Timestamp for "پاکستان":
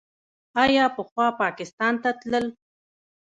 1.41-1.93